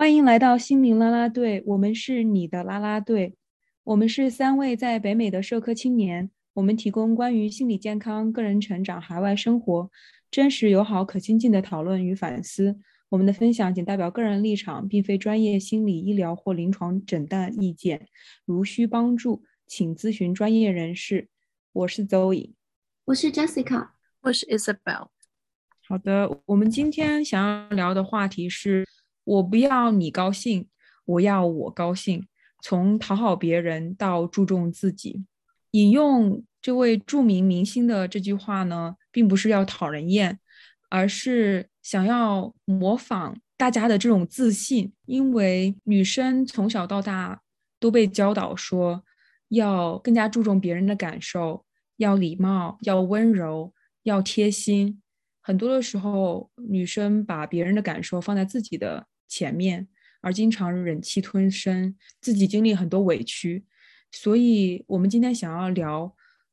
[0.00, 3.36] 欢迎来到心灵啦啦队，我们是你的啦啦队。
[3.84, 9.90] 我们是三位在北美的社科青年，我们提供关于心理健康、个人成长、海外生活
[10.30, 12.78] 真实、友好、可亲近的讨论与反思。
[13.10, 18.08] 我们的分享仅代表个人立场，并非专业心理医疗或临床诊断意见。
[18.46, 21.28] 如需帮助，请咨询专业人士。
[21.74, 22.54] 我是 Zoe，
[23.04, 23.88] 我是 Jessica，
[24.22, 25.08] 我是 Isabel。
[25.86, 28.86] 好的，我们今天想要聊的话题是。
[29.24, 30.66] 我不要你高兴，
[31.04, 32.26] 我要我高兴。
[32.62, 35.24] 从讨好别人到注重自己，
[35.70, 40.38] 引用这位著名明星的这句话呢，并不是要讨人厌，
[40.90, 44.92] 而是想要模仿大家的这种自信。
[45.06, 47.40] 因为女生从小到大
[47.78, 49.02] 都被教导说，
[49.48, 51.64] 要更加注重别人的感受，
[51.96, 55.00] 要礼貌，要温柔，要贴心。
[55.40, 59.06] 很多的时候，女生把别人的感受放在自己的。
[59.32, 59.86] 前面，
[60.22, 63.64] 而经常忍气吞声，自己经历很多委屈，
[64.10, 66.12] 所以我们今天想要聊，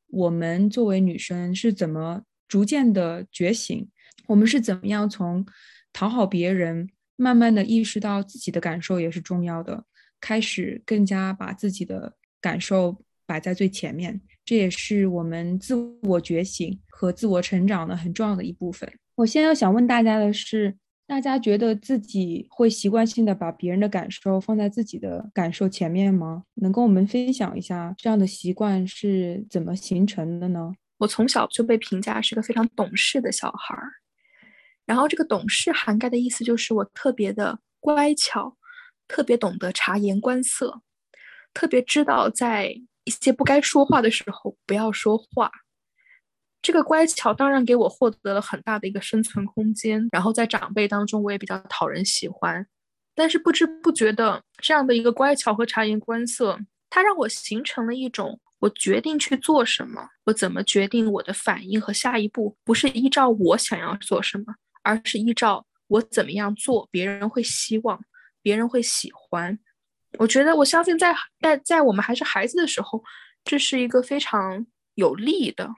[0.10, 3.90] 我们作为女生是怎么逐渐的觉醒，
[4.28, 5.44] 我们是怎么样从
[5.92, 9.84] 讨好别人，慢慢的意识到自己的感受也是重要的，
[10.22, 18.92] 开始更加把自己的感受摆在最前面，这也是我们自我觉醒和自我成长的很重要的一部分。
[19.14, 20.76] 我现在要想问大家的是。
[21.10, 26.44] 大家觉得自己会习惯性的把别人的感受放在自己的感受前面吗？
[26.56, 30.74] 能跟我们分享一下这样的习惯是怎么形成的呢？
[30.98, 33.90] 我从小就被评价是个非常懂事的小孩儿，
[34.86, 38.58] 然后这个懂事涵盖的意思就是我特别的乖巧，
[39.08, 40.82] 特别懂得察言观色，
[41.54, 42.76] 特别知道在
[43.08, 45.50] 一些不该说话的时候不要说话。
[46.62, 52.68] 这个乖巧当然给我获得了很大的一个生存空间，然后在长辈当中我也比较讨人喜欢，
[53.16, 56.60] 但是不知不觉的这样的一个乖巧和察言观色，
[56.90, 64.54] 它让我形成了一种我决定去做什么，我怎么决定我的反应和下一步，不是依照我想要做什么，
[64.84, 68.04] 而是依照我怎么样做别人会希望，
[68.42, 69.58] 别人会喜欢。
[70.20, 73.04] 我觉得我相信在在在我们还是孩子的时候，
[73.44, 75.70] 这是一个非常有利的。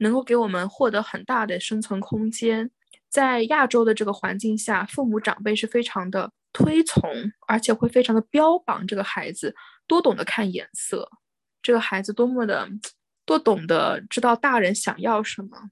[0.00, 2.70] 能够给我们获得很大的生存空间，
[3.08, 7.02] 在亚洲的这个环境下，父母长辈是非常的推崇，
[7.48, 9.52] 而且会非常的标榜这个孩子
[9.88, 11.10] 多懂得看眼色，
[11.60, 12.68] 这个孩子多么的
[13.26, 15.70] 多懂得知道大人想要什么。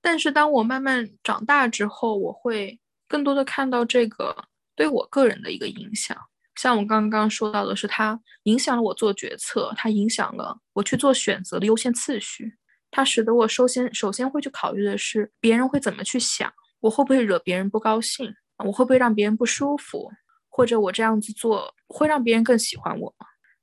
[0.00, 6.16] 但是当我慢慢长大之后，我会更多的看到这个对我个人的一个影响，
[6.58, 12.52] 像我刚刚说到的是，它影响了我做决策，它影响了我去做选择的优先次序。
[12.90, 20.10] 它使得我首先首先会去考虑的是别人会怎么去想，我会不会惹别人不高兴，我会不会让别人不舒服，
[20.48, 23.14] 或者我这样子做会让别人更喜欢我，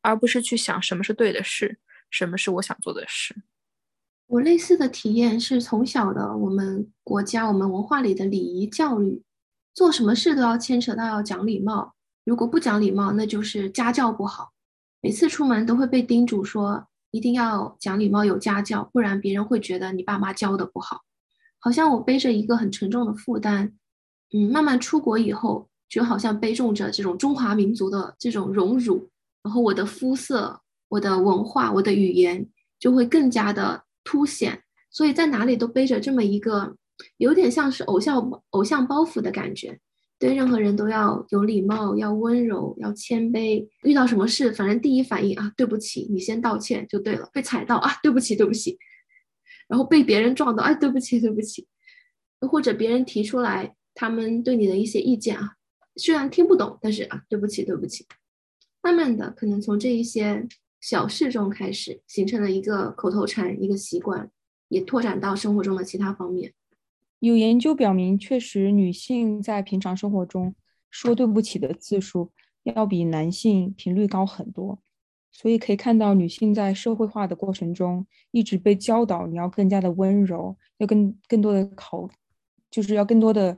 [0.02, 1.78] 而不是去想什么是对的事，
[2.10, 3.36] 什么是我想做的事。
[4.28, 9.22] 我类似的体验是从小的我们国家我们文化里的礼仪教育，
[9.74, 11.95] 做什么事都要牵扯到要讲礼貌，
[12.26, 14.52] 如果不讲礼貌，那就是家教不好，
[15.00, 16.88] 每次出门都会被叮嘱说。
[17.12, 21.04] 一定要讲礼貌、有家教，不然别人会觉得你爸妈教的不好。
[21.60, 23.72] 好像我背着一个很沉重的负担，
[24.34, 29.10] 嗯，慢慢出国以后，就好像背重着这种中华民族的这种荣辱，
[29.42, 30.60] 然后我的肤色、
[30.90, 32.46] 我的文化、我的语言
[32.78, 36.76] 就会更加的凸显，所以在哪里都背着这么一个
[37.16, 39.80] 有点像是偶像偶像包袱的感觉。
[40.18, 43.68] 对任何人都要有礼貌，要温柔，要谦卑。
[43.84, 47.30] 遇到什么事，反正第一反应啊，对不起，你先道歉就对了。
[47.34, 48.78] 被踩到啊，对不起，对不起。
[49.68, 51.68] 然后被别人撞到，哎，对不起，对不起。
[52.40, 55.54] 或者别人提出来他们对你的一些意见啊，
[55.96, 58.06] 虽然听不懂，但是啊，对不起，对不起。
[58.82, 60.48] 慢慢的，可能从这一些
[60.80, 64.30] 小事中开始，形成了一个口头禅，一个习惯，
[64.70, 66.54] 也拓展到生活中的其他方面。
[67.20, 70.54] 有研究表明，确实女性在平常生活中
[70.92, 72.32] 说对不起的次数
[72.64, 74.80] 要比男性频率高很多，
[75.32, 82.08] 所以可以看到，女性在社会化的过程中一直被教导你要更加的温柔，要更更多的考，
[82.70, 83.58] 就是要更多的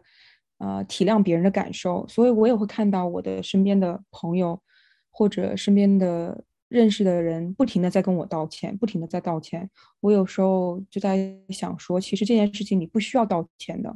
[0.59, 2.07] 呃体谅别人的感受。
[2.07, 4.61] 所以我也会看到我的身边的朋友
[5.09, 6.43] 或者身边的。
[6.69, 9.69] 认识的人不停的在跟我道歉，不停的在道歉。
[10.01, 13.95] 我有时候就在想说，其实这件事情你不需要道歉的。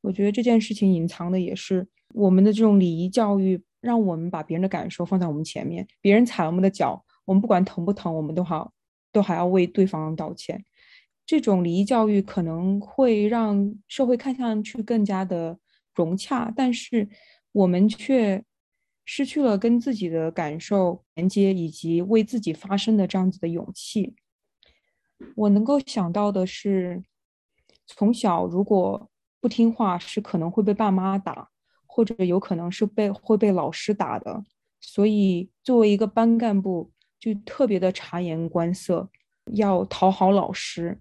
[0.00, 5.86] 我觉得这件事情隐藏的也是我们的这种礼仪教育，让我们把别人的感受放在我们前面。
[6.00, 8.72] 别人踩了我们的脚，我们不管疼不疼，我们都好
[9.12, 10.64] 都还要为对方道歉。
[11.26, 15.58] 这种礼仪教育可能会让社会看上去更加的
[15.92, 17.08] 融洽，但是
[17.50, 18.40] 我们却
[19.06, 24.14] 失去了跟自己的感受连接以及为自己发声的这样子的勇气。
[25.36, 27.02] 我能够想到的是，
[27.86, 29.08] 从小如果
[29.40, 31.48] 不听话，是可能会被爸妈打，
[31.86, 34.44] 或者有可能是被会被老师打的。
[34.80, 39.08] 所以作为一个班干部，就特别的察言观色，
[39.54, 40.98] 要讨好老师。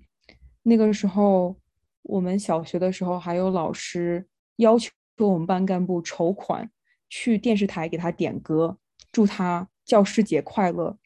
[0.64, 1.58] 那个时候，
[2.04, 4.26] 我们小学的时候，还有老师
[4.58, 6.70] 要求我们班干部筹款
[7.16, 8.78] 去电视台给他点歌，
[9.10, 10.98] 祝他教师节快乐。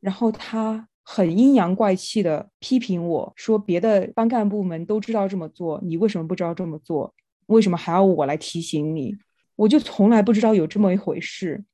[0.00, 0.88] 然后他。
[1.08, 7.14] 很阴阳怪气的批评我说：“别的班干部们都知道这么做，你为什么不知道这么做？
[7.46, 9.16] 为什么还要我来提醒你？
[9.54, 11.64] 我就从来不知道有这么一回事。”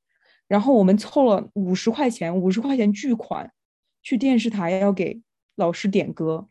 [0.46, 3.50] 然后我们凑了五十块钱，五十块钱巨款，
[4.02, 5.22] 去电视台要给
[5.54, 6.46] 老师点歌。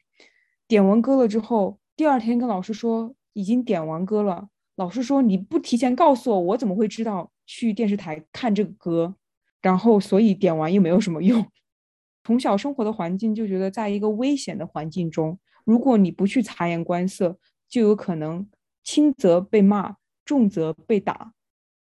[0.67, 4.47] 点完歌了之后，第二天跟老师说已经点完歌了。
[4.81, 9.15] 老师说：“你不提前告诉我，我怎么会知道去电视台看这个歌？”
[9.61, 11.45] 然后所以点完又没有什么用。
[12.25, 17.37] 从小生活的环境就觉得，在一个危险的环境中，如果你不去察言观色，
[17.69, 18.49] 就有可能
[18.83, 21.33] 轻则被骂，重则被打，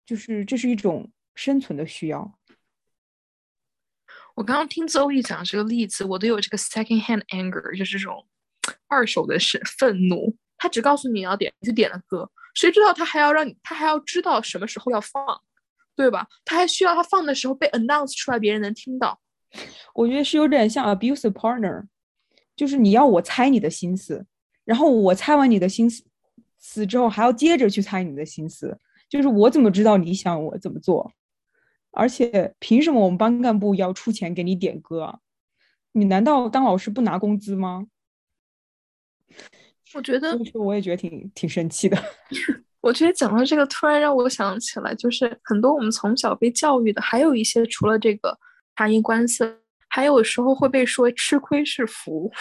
[0.05, 2.37] 就是这是一种生存的需要。
[4.35, 8.27] 我刚刚听邹毅讲这个例子，我都有这个 second hand anger，就是这种
[8.87, 10.37] 二手的是 愤怒。
[10.61, 15.25] 他只告诉你要点，你就点了歌，谁知道他还要让你，他还要知道什么时候要放，
[15.95, 16.27] 对吧？
[16.45, 19.19] 他还需要他放的时候被 announce 出来，别人能听到。
[19.95, 21.85] 我觉得是有点像 abusive partner，
[22.55, 24.23] 就是你要我猜你的心思，
[24.63, 26.03] 然后我猜完你的心思
[26.59, 28.77] 死之后，还要接着去猜你的心思，
[29.09, 31.11] 就是我怎么知道你想我怎么做？
[31.89, 35.19] 而且凭什么我们班干部要出钱给你点歌？
[35.93, 37.87] 你难道当老师不拿工资吗？
[39.93, 41.97] 我觉得，我也觉得挺挺生气的。
[42.81, 48.37] 我觉得讲到这个，突然让我想起来，就是很多我们从小被教育的，还有一些除了这个。
[48.73, 49.59] 察言观色，
[49.89, 52.31] 还有时候会被说吃亏是福。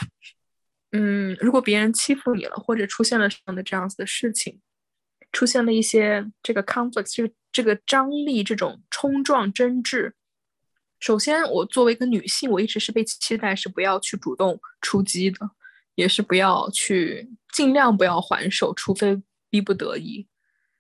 [0.93, 4.59] 嗯，如果别人欺负你了，或者出现了什么的这样子的事情，
[5.33, 10.15] 出现了一些这个 conflict，这个这个张力，这种冲撞争执。
[10.99, 15.51] 首先，我作为一个女性，我一直是被期待是不要去主动出击的，
[16.01, 19.21] 也是不要去尽量不要还手，除非
[19.51, 20.27] 逼不得已。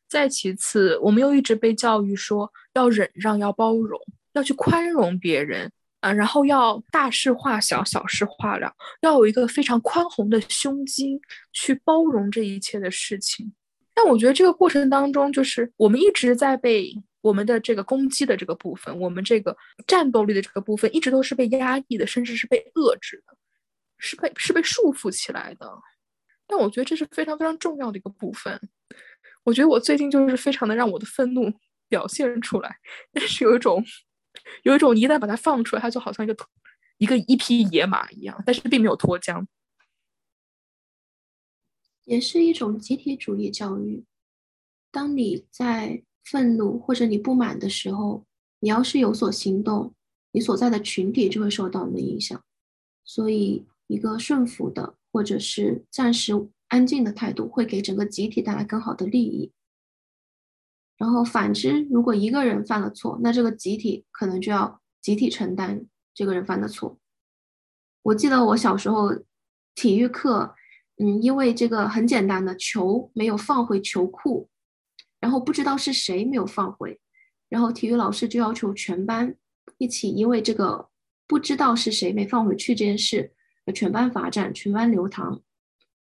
[0.08, 4.00] 再其次，我们又一直被教育说要忍让，要包容。
[4.32, 5.68] 要去宽容别人
[5.98, 8.72] 啊，然后要大事化小，小事化了，
[9.02, 11.20] 要有一个非常宽宏的胸襟
[11.52, 13.52] 去包容这一切的事情。
[13.92, 23.36] 但我觉得这个过程当中，就是我们一直在被我们的这个攻击的这个部分，我们这个战斗力的这个部分，一直都是被压抑的，甚至是被遏制的，
[24.00, 25.80] 是被是被束缚起来的。
[26.46, 28.60] 但我觉得这是非常非常重要的一个部分。
[29.44, 31.52] 我觉得我最近就是非常的让我的愤怒
[31.88, 32.76] 表现出来，
[33.12, 33.84] 但是有一种。
[34.62, 36.36] 有一种一旦把它放出来，它就好像一个
[36.98, 39.44] 一个一匹野马一样，但是并没有脱缰，
[42.04, 44.04] 也是一种集体主义教育。
[44.92, 48.24] 当你在愤怒或者你不满的时候，
[48.60, 49.92] 你要是有所行动，
[50.30, 52.40] 你所在的群体就会受到你的影响。
[53.04, 56.32] 所以，一个顺服的或者是暂时
[56.68, 59.50] 安静的态度，会给整个集体带来更好的利益。
[60.96, 65.84] 然后反之，如果一个人犯了错，那这个集体可能就要集体承担
[66.14, 67.00] 这个人犯的错。
[68.02, 69.10] 我记得我小时候
[69.74, 70.54] 体育课，
[70.98, 74.48] 嗯，因为这个很简单的球没有放回球库，
[75.18, 77.00] 然后不知道是谁没有放回，
[77.48, 79.34] 然后体育老师就要求全班
[79.78, 80.88] 一起，因为这个
[81.26, 83.32] 不知道是谁没放回去这件事，
[83.72, 85.40] 全班罚站，全班留堂，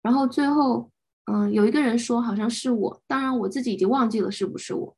[0.03, 0.91] 然后最后。
[1.31, 4.97] 嗯，有一个人说好像是我，当然我自己已经忘记了是不是我，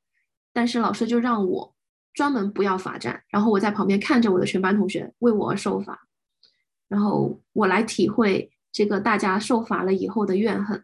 [0.52, 1.74] 但是老师就让我
[2.14, 6.06] 专门不要罚站，然后我在旁边看着我的全班同学为我而受罚，
[6.86, 10.80] 然后我来体会这个大家受罚了以后的怨恨，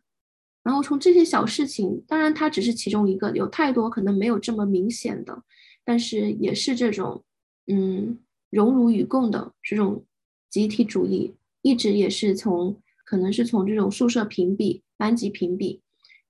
[0.64, 5.44] 然后从这些小事情，当然它只是其中一个，有太多可能没有这么明显的，
[5.84, 7.22] 但是也是这种
[7.68, 8.18] 嗯
[8.50, 10.04] 荣辱与共的这种
[10.50, 14.82] 集体主义，一直也是从可能是从这种宿舍评比。
[14.98, 15.82] 班级评比，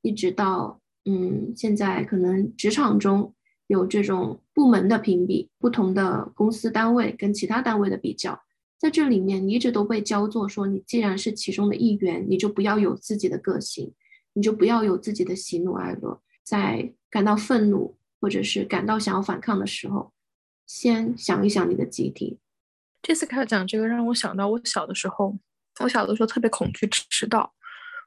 [0.02, 3.32] 一直到嗯，现在可能职场中
[3.68, 8.40] 有这种部门的评比，不同的公司单位跟其他单位的比较，
[8.76, 13.92] 在这里面你一直都被教做说，你既然是其中的一员，你就不要有自己的个性，
[14.32, 20.12] 你就不要有自己的喜怒哀乐，在感到愤怒或者是感到想要反抗的时候，
[20.66, 22.40] 先想一想你的集体。
[23.06, 25.32] 这次开始讲这个，让我想到我小的时候，
[25.78, 27.54] 我小的时候特别恐惧迟到。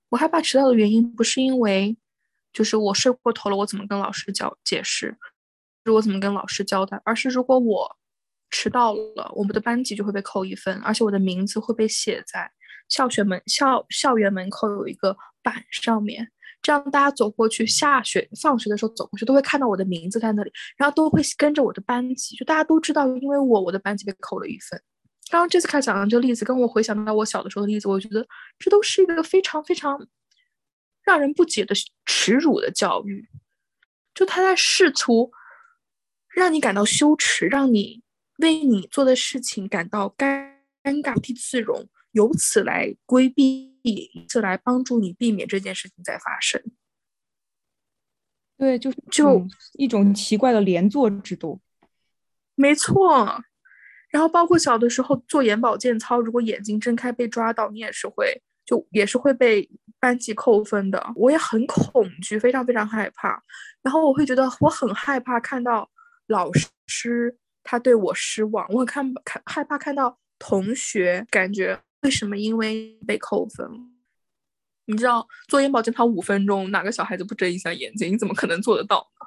[0.09, 1.95] 我害怕迟到的原因不是因为，
[2.51, 5.17] 就是我睡过头了，我怎么跟老师交解释？
[5.85, 7.95] 我怎么跟老师交代，而是如果我
[8.49, 12.51] 迟到了，我们的班级就会被扣一分，而且我的名字会被写在
[12.89, 16.29] 校学门校校园门口有一个板上面。
[16.61, 24.81] 这样大家走过去，下学放学的时候走过去，都会看到我的名字在那里，然后都会跟着我的班级，就大家都知道，因为我我的班级被扣了一分。
[25.29, 30.07] 刚刚这次开讲的这个例子，跟我回想到我小的时候的例子，我觉得这都是一个非常非常
[31.03, 33.29] 让人不解的耻辱的教育，
[34.13, 35.31] 就他在试图
[36.27, 38.01] 让你感到羞耻，让你
[38.37, 41.87] 为你做的事情感到尴尴尬、不自容。
[42.13, 46.59] 由此来规避，以此来帮助你避免这件事情再发生。
[48.57, 51.61] 对，就是就一种奇怪的连坐制度。
[52.55, 53.43] 没错。
[54.09, 61.13] 然后包括小的时候做眼保健操，如果眼睛睁开被抓到，你也是会就也是会被班级扣分的。
[61.15, 63.43] 我也很恐惧，非常非常害怕。
[63.81, 65.89] 然后我会觉得我很害怕看到
[66.27, 66.49] 老
[66.87, 71.79] 师他对我失望，我看看害怕看到同学感觉。
[72.01, 72.37] 为什么？
[72.37, 73.69] 因为被扣分。
[74.85, 78.11] 你知道做眼保健操五分钟，哪个小孩子不睁一下眼睛？
[78.13, 79.25] 你怎么可能做得到呢？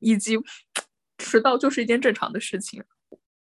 [0.00, 0.36] 以及
[1.18, 2.82] 迟到就是一件正常的事情。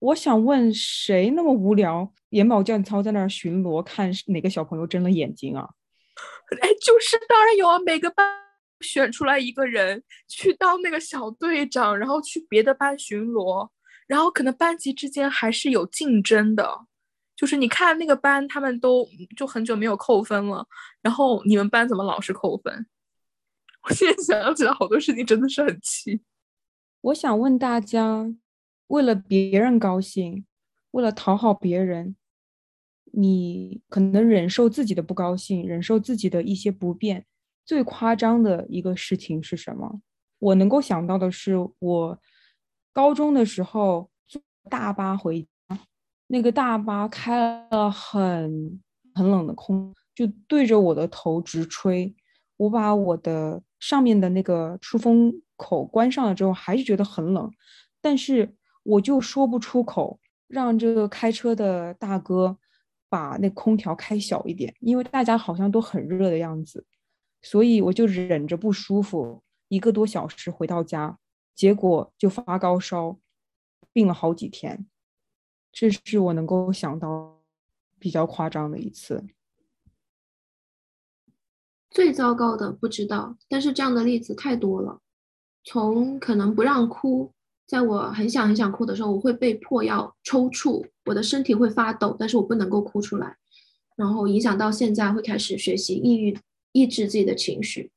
[0.04, 2.12] 我想问，谁那么无聊？
[2.30, 5.66] 眼保健操在那儿巡逻，看哪个小朋友睁了眼睛啊？
[6.60, 8.26] 哎，就是当然有啊，每个班
[8.80, 13.66] 选出来一个人去当那个小队长，然后去别的班巡逻，
[14.06, 16.86] 然后可能班级之间还是有竞争的。
[17.34, 20.66] 就是你看那个班，他们都就很久没有扣分了，
[21.00, 22.86] 然后你们班怎么老是扣分？
[23.88, 26.20] 我现在想起来好多事情，真的是很气。
[27.00, 28.26] 我想问大家，
[28.88, 30.44] 为了别人高兴，
[30.92, 32.16] 为了讨好别人，
[33.12, 37.24] 你可能忍受自己的不高兴，忍受自己的一些不便，
[37.64, 40.00] 最夸张的一个事情是什么？
[40.38, 42.18] 我能够想到的是，我
[42.92, 45.46] 高中的时候坐大巴回。
[46.26, 48.80] 那个大巴开了很
[49.14, 52.14] 很冷的空，就对着我的头直吹。
[52.56, 57.50] 我把我的上面的那个出风口关上了之后，还是觉得很冷，
[58.00, 62.56] 但是我就说不出口，让这个开车的大哥
[63.08, 66.86] 把那空调开小一点，因为大家好像都很热的样子，
[67.42, 71.18] 所以我就忍着不舒服一个多小时回到家，
[71.54, 73.18] 结果就发高烧，
[73.92, 74.86] 病了好几天。
[75.72, 77.42] 这是我能够想到
[77.98, 79.24] 比较夸张的一次。
[81.90, 85.00] 最糟糕的不知道，但是这样的例子太多了。
[85.64, 87.33] 从可能不让哭，
[87.66, 93.36] 在我很想很想哭的时候，我会被迫要抽搐，我的身体会发抖，但是我不能够哭出来。
[93.96, 96.38] 然后影响到现在会开始学习抑郁，
[96.72, 97.90] 抑制自己的情绪。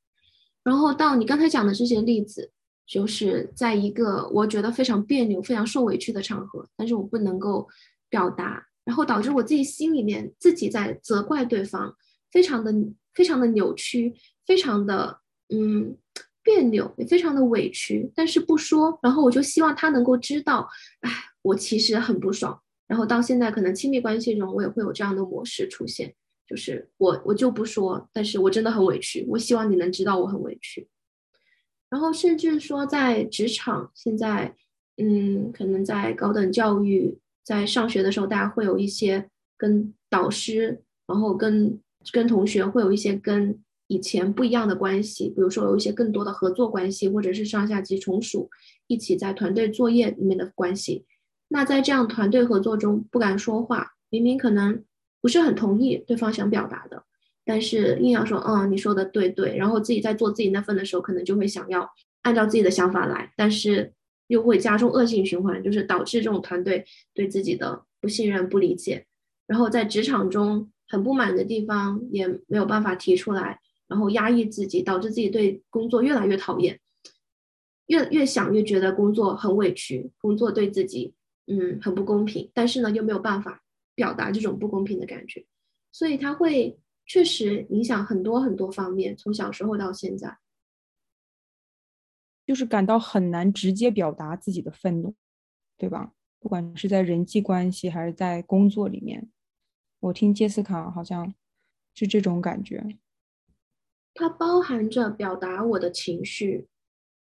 [0.62, 2.50] 然后到你刚才讲的这些例子。
[2.90, 7.68] 就是在一个我觉得非常别扭、非常受委屈的场合，但是我不能够
[8.08, 11.94] 表达，然后导致我自己心里面自己在责怪对方，
[12.32, 12.74] 非常的、
[13.12, 14.14] 非常的扭曲，
[14.46, 15.18] 非常的
[15.50, 15.98] 嗯
[16.48, 20.66] 别扭，也非常的委屈，但是不说，然后我就希望他能够知道，
[21.00, 21.10] 哎，
[21.42, 22.58] 我其实很不爽。
[22.86, 26.14] 然后到现在，可能亲密关系中我也会有这样的模式出现，
[26.48, 30.88] 就是我我就不说，但是我真的很委屈，我希望你能知道我很委屈。
[31.90, 34.54] 然后甚至说，在职场，现在，
[34.96, 41.78] 嗯，可能在高等教育，在上学的时候，大家会有一些跟导师，然后跟
[42.10, 48.48] 跟同学会有一些跟以前不一样的关系，比如说有一些更多的合作关系，或者是上下级从属
[48.86, 51.04] 一起在团队作业里面的关系。
[51.48, 54.84] 那在这样团队合作中，不敢说话，明明可能
[55.20, 57.02] 不是很同意对方想表达的。
[57.44, 61.88] 但是硬要说，嗯，你说的对对，然后自己在做自己那份的时候，可能就会想要
[62.20, 63.90] 按照自己的想法来，但是
[64.26, 69.06] 又会加重恶性循环，就是导致这种团队对自己的不信任、不理解，
[69.46, 76.78] 然后在职场中很不满的地方也没有办法提出来，然后压抑自己，导致自己对工作越来越讨厌，
[77.86, 81.14] 越越想越觉得工作很委屈，工作对自己
[81.46, 83.64] 嗯很不公平，但是呢又没有办法
[83.94, 85.44] 表达这种不公平的感觉，
[85.90, 86.78] 所以他会。
[87.10, 90.36] 确实影响很多很多方面，从小时候到现在，
[92.44, 95.14] 就是感到很难直接表达自己的愤怒，
[95.78, 96.12] 对吧？
[96.38, 99.30] 不管是在人际关系还是在工作里面，
[100.00, 101.32] 我听杰斯卡好像
[101.94, 102.84] 是这种感觉。
[104.18, 106.66] 它包含着表达我的情绪，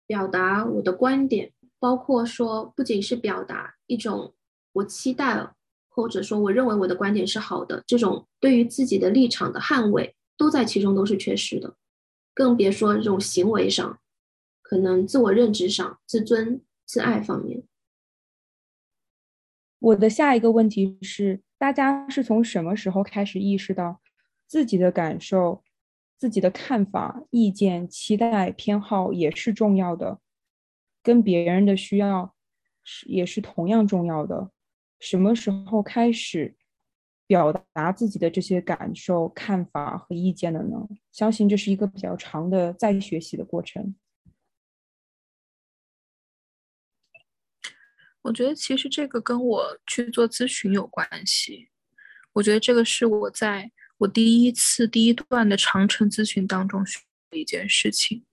[0.05, 4.33] 表达我的观点，包括说不仅是表达一种
[4.71, 5.53] 我期待。
[5.89, 11.75] 或者说，我认为我的观点是好的，这种对于自己的立场的捍卫，都在其中都是缺失的，
[12.35, 13.99] 更别说这种行为上，
[14.61, 17.63] 可能自我认知上、自尊自爱方面。
[19.79, 23.99] 我的下一个问题是：大家是从什么时候开始意识到
[24.45, 25.63] 自己的感受、
[26.17, 30.19] 自己的看法、意见、期待、偏好也是重要的，
[31.03, 32.35] 跟别人的需要
[32.83, 34.51] 是也是同样重要的？
[34.99, 36.55] 什么时候开始
[37.27, 40.87] 表达自己的这些感受、看法和意见的呢？
[41.11, 43.95] 相信这是一个比较长的再学习的过程。
[48.23, 51.69] 我觉得其实这个跟我去做咨询有关系。
[52.33, 56.99] 我觉得这个是我在我第一次第一段的长程咨询当中学
[57.29, 58.23] 的一件事情。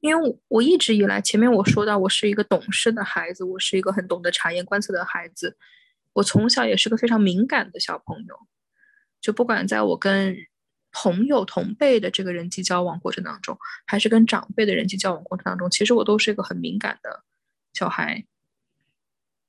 [0.00, 5.56] 因为我我一直以来，前面我说到我是一个懂事的孩子，我是一个很懂得察言观色的孩子。
[6.14, 8.36] 我从小也是个非常敏感的小朋友，
[9.20, 10.36] 就不管在我跟
[10.90, 17.22] 朋友同辈的这个人际交往过程当中，还是跟长辈的人际交往过程当中，其实我都是一个很敏感的。
[17.72, 18.26] 小孩，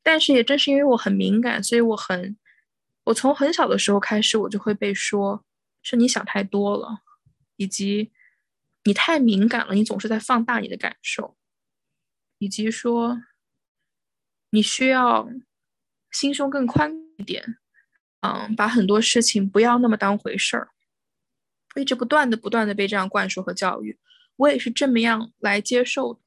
[0.04, 2.38] 但是也正是因为我很敏感，所以我很，
[3.06, 5.44] 我从很小的时候开始，我就会被说
[5.82, 7.00] 是你想太多了，
[7.58, 8.12] 以及
[8.84, 11.36] 你太敏感了，你总是在放大你的感受，
[12.38, 13.22] 以及说
[14.50, 15.30] 你需要
[16.12, 17.58] 心胸更宽一点，
[18.22, 20.70] 嗯，把很多事情不要那么当回事儿，
[21.76, 23.98] 一直不断的不断的被这样灌输和教育，
[24.38, 26.20] 我也是这么样来接受的，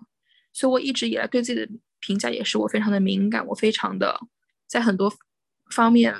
[0.52, 1.68] 所以我一直以来对自己的。
[1.98, 4.20] 评价也是我非常的敏感，我非常的
[4.68, 5.12] 在很多
[5.70, 6.14] 方面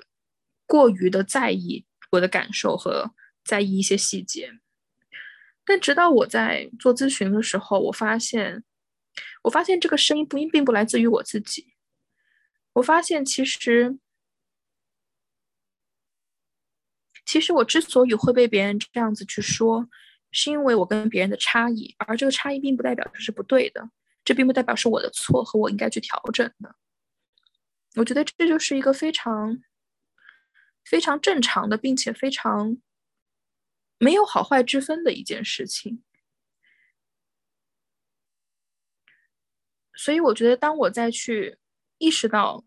[0.66, 4.52] 过于的在意我的感受和在意一些细节。
[5.64, 8.62] 但直到我在做咨询的时候，我发现，
[9.42, 11.74] 我发现这个声音不应并不来自于我自己。
[12.74, 13.98] 我发现其实，
[17.24, 19.88] 其实我之所以会被别人这样子去说，
[20.30, 23.90] 是因为我跟别人的差异，而这个差异并不代表这是不对的。
[24.24, 26.74] 这并不代表是我的错和我应该去调整的。
[27.94, 29.56] 我觉得这就是一个非常、
[30.88, 32.78] 非常正常的，并且非常
[33.98, 36.02] 没有好坏之分的一件事情。
[39.94, 41.58] 所以，我觉得当我再去
[41.98, 42.64] 意识到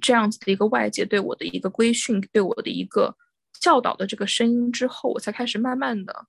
[0.00, 3.16] 这样子的一个外界对我的一个规训、对我的一个
[3.60, 6.26] 教导的这个声音之后，我才开始慢慢的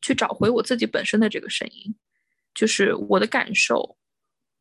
[0.00, 1.96] 去找回我自己本身的这个声音，
[2.54, 3.98] 就是我的感受。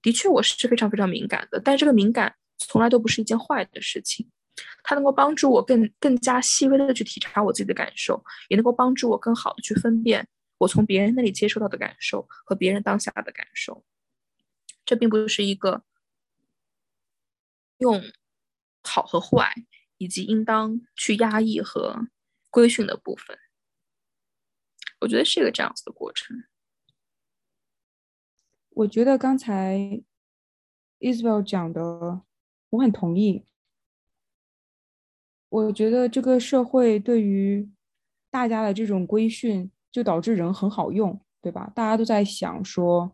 [0.02, 4.32] 的确，我是非常非常敏感的，但这个敏感从来都不是一件坏的事情，
[4.84, 13.86] 它能够帮助我更更加细微的去体察我自己的感受，也能够帮助我更好的去分辨我从别人那里接收到的感受和别人当下的感受。
[14.86, 15.84] 这并不是一个
[17.80, 18.02] 用
[18.84, 19.54] 好和坏
[19.98, 22.08] 以及应当去压抑和
[22.50, 23.38] 规训的部分。
[25.02, 26.46] 我觉得是一个这样子的过程。
[28.70, 30.02] 我觉得刚才
[31.00, 32.22] Isabel 讲的，
[32.70, 33.46] 我很同意。
[35.50, 37.70] 我觉得这个社会对于
[38.30, 41.72] 大家的这种规训，就导致人很好用，对吧？
[41.74, 43.14] 大家都在想说，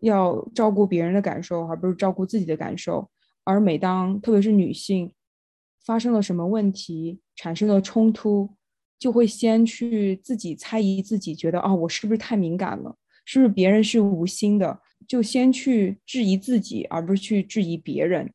[0.00, 3.08] 要照顾别人的感受，而不是照顾自己的感受。
[3.44, 5.12] 而每当特别是女性
[5.84, 8.54] 发生了什么问题，产生了冲突，
[8.98, 12.96] 就会先去自己猜疑自己，觉得哦，我是不是太敏感了？
[13.24, 14.80] 是不是别人是无心的？
[15.06, 18.32] 就先去质疑自己，而不是去质疑别人。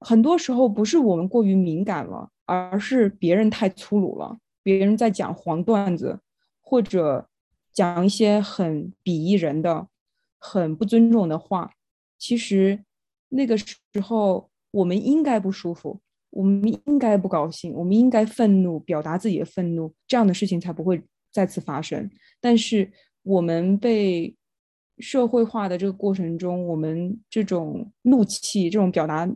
[0.00, 4.38] 很多时候不是我们过于敏感了，而是别人太粗鲁了。
[4.62, 6.20] 别人在讲黄段子，
[6.60, 7.28] 或者
[7.72, 9.88] 讲一些很鄙夷人的、
[10.38, 11.72] 很不尊重的话。
[12.18, 12.84] 其实
[13.28, 22.10] 那个时候我们应该不舒服，我们应该不高兴，我们应该愤怒，表达自己的愤怒，这样的事情才不会再次发生。
[22.40, 22.90] 但是。
[23.24, 24.34] 我们被
[25.00, 29.28] 社会化的这个过程中，我们这种怒气、这种表达、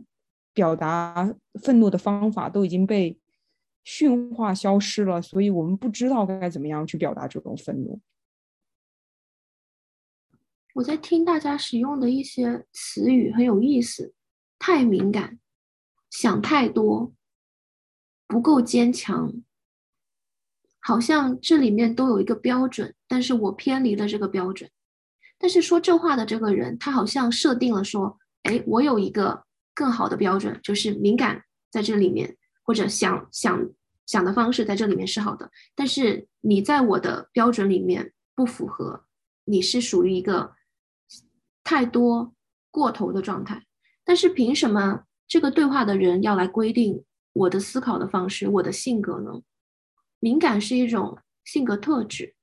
[0.53, 3.19] 表达愤怒的方法都已经被
[3.83, 7.99] 驯化、消失了，所以我们不知道该怎么样去表达这种愤怒。
[10.75, 14.13] 我在听大家使用的一些词语很有意思，
[14.57, 15.39] 太敏感、
[16.09, 17.13] 想太多、
[18.27, 19.33] 不够坚强。
[20.79, 24.69] 好像这里面都有一个标准，但是我偏离了这个标准。
[25.37, 33.69] 但是说这话的这个人，他好像设定了说，哎，我有一个更好的标准，就是敏感在这里面，或者想想
[34.05, 35.49] 想的方式在这里面是好的。
[35.75, 39.05] 但是你在我的标准里面不符合，
[39.45, 40.53] 你是属于一个
[41.63, 42.33] 太多
[42.69, 43.65] 过头的状态。
[44.03, 49.41] 但是凭什么这个对话的人要来规定我的思考的方式，我的性格呢？
[50.19, 52.35] 敏感是一种性格特质，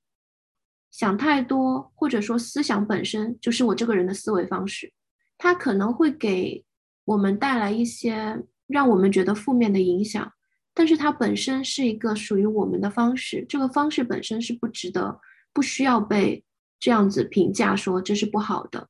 [0.91, 4.91] 想太多，或者说思想本身就是我这个人的思维方式，
[5.37, 6.63] 它可能会给
[7.05, 10.31] 我们带来一些让我们觉得负面的影响。
[10.73, 15.19] 但是它本身是一个属于我们的方式，这个方式本身是不值得、
[15.53, 16.43] 不需要被
[16.79, 18.87] 这样子评价说这是不好的，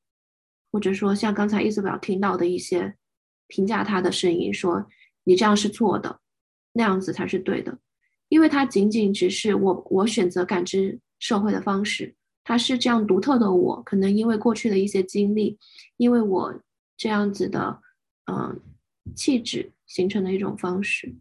[0.71, 2.95] 或者说像刚才伊斯表听到的一些
[3.47, 4.88] 评价他的声音，说
[5.24, 6.19] 你这样是错的，
[6.74, 7.76] 那样子才是对的，
[8.30, 15.58] 因为它仅仅只是我我选择感知社会的方式，它是这样独特的我，可能因为过去的一些经历，
[15.97, 16.62] 因为我
[16.95, 17.82] 这样子的
[18.31, 18.59] 嗯
[19.15, 21.13] 气质形成的一种方式。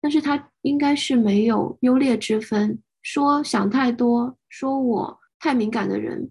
[0.00, 2.80] 但是他应该是没有优劣之分。
[3.02, 6.30] 说想太多，说我太敏感的人，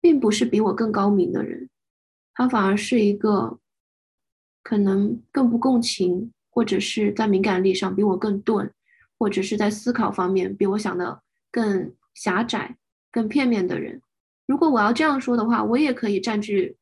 [0.00, 1.68] 并不是比我更高明的人，
[2.32, 3.58] 他反而是一个
[4.62, 8.72] 可能更不共情，或者是在敏感力上比我更钝，
[9.18, 12.76] 或者是在思考方面比我想的更狭窄、
[13.10, 14.00] 更片面的人。
[14.46, 16.76] 如果我要这样说的话，我也可以占据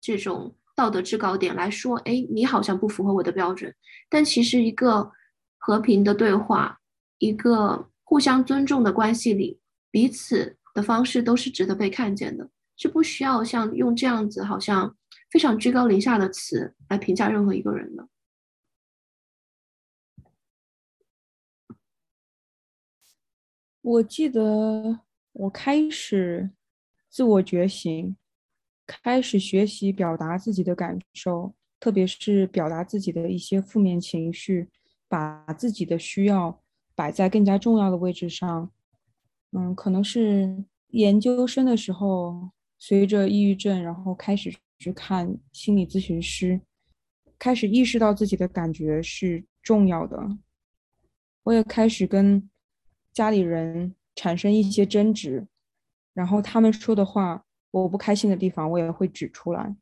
[0.00, 3.74] 这种道德制高点来说：“哎，你好像不符合我的标准。”
[4.08, 5.10] 但其实一个。
[5.58, 6.80] 和平的对话，
[7.18, 9.58] 一个互相尊重的关系里，
[9.90, 14.96] 彼此的方式都是值得被看见的，是不需要像用这样子好像
[15.32, 18.08] 非常居高临下的词来评价任何一个人的。
[23.82, 25.00] 我记得
[25.32, 26.52] 我开始
[27.10, 28.16] 自我觉醒，
[28.86, 34.68] 开始学习表达自己的感受，特别是表达自己的一些负面情绪。
[35.08, 36.60] 把自己的需要
[36.96, 38.72] 摆在更加重要的位置上，
[39.52, 46.60] 嗯，可能是研究生的时候，随着抑郁症，然后开始去看心理咨询师，
[47.38, 50.20] 开始意识到自己的感觉是重要的。
[51.44, 52.50] 我也开始跟
[53.12, 55.46] 家里人产生一些争执，
[56.12, 59.74] 然后他们说的话，我不开心的地方，我也会指出来。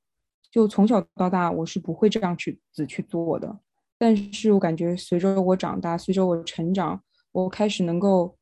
[0.51, 3.59] 就从小到大，我是不会这样去子去做的。
[3.99, 8.37] 但是我感觉，随着我长大，随着我成长，我开始能够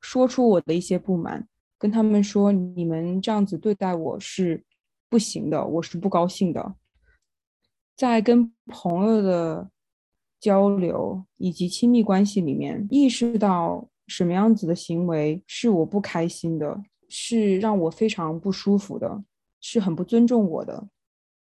[0.00, 1.46] 说出我的一些不满，
[1.78, 4.64] 跟他们说：“你们这样子对待我是
[5.08, 6.74] 不行的，我是不高兴的。”
[7.96, 9.70] 在跟朋友的
[10.40, 19.24] 交流以及亲密关系里面，意识到什么样子的行为是我不开心的，是让我非常不舒服的，
[19.60, 20.88] 是很不尊重我的，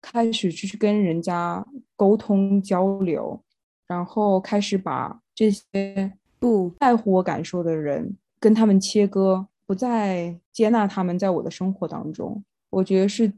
[0.00, 3.42] 开始去跟人家沟通交流。
[3.86, 12.44] 然后开始把这些不在乎我感受的人跟他们切割，不再接纳他们在我的生活当中。
[12.68, 13.32] 我觉得是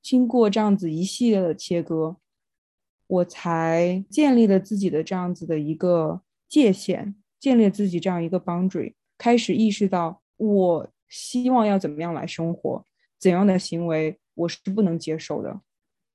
[0.00, 2.14] 经过这样子一系列的切割，
[3.08, 12.84] 我才建立了自己的这样子的一个界限，建立自己这样一个 boundary，开始意识到我希望要怎么样来生活，
[13.18, 15.60] 怎样的行为我是不能接受的。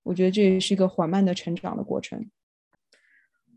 [0.04, 2.30] 我觉得这是一个缓慢的成长的过程。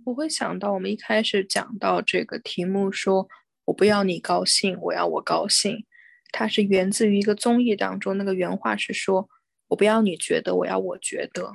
[0.04, 3.28] 我会想到，我们一开始讲到这个题目，说
[3.64, 5.84] 我不要你高兴，我要我高兴。
[6.32, 9.28] 它是源自于一个综艺当中，那个原话是说，
[9.68, 11.52] 我不要你觉得，我要我觉得。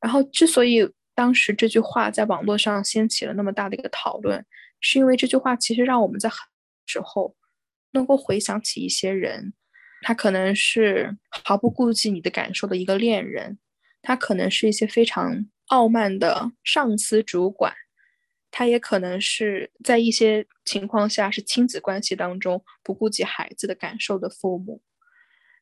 [0.00, 4.44] 然后，之所以当时这句话在网络上掀起了那么大的一个讨论，
[4.80, 6.38] 是因为这句话其实让我们在很
[6.86, 7.34] 时候
[7.94, 9.54] 能够回想起一些人，
[10.02, 13.58] 他可能是毫不顾及你的感受的一个恋人，
[14.02, 15.46] 他可能是一些非常。
[15.68, 17.72] 傲慢的上司主管，
[18.50, 24.82] 他也可能是在一些情况下是亲子关系当中不顾及孩子的感受的父母。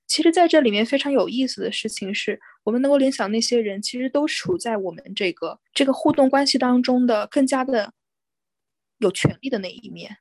[0.08, 7.94] 其实，在这里面非常有意思的事情是，我们能够联想那些人其实都处在我们这个这个互动关系当中的更加的
[8.98, 10.16] 有权利的那一面，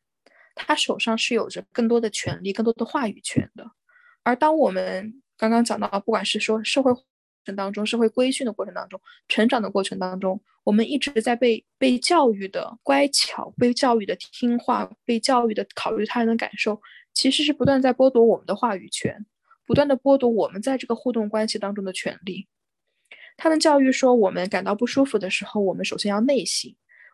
[0.65, 3.69] 他手上是有着更多的权利、更多的话语权的。
[4.23, 7.03] 而当我们刚刚讲到，不管是说社会过。
[7.43, 16.79] 程当中，社会规训的过程当中，成长的过程当中，我们一直在被被教育的乖巧，被教育的听话，被教育的考虑他人的感受，
[17.15, 19.25] 其实是不断在剥夺我们的话语权，
[19.65, 22.47] 不断的剥夺我们在这个互动关系当中的权利。
[23.37, 26.71] 他们教育说，我们感到不舒服的时候，我们首先要内省，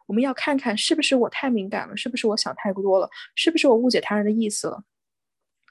[0.07, 4.83] 我们要看看是不是我太敏感了，是不是我想太多了，是不是我误解他人的意思了。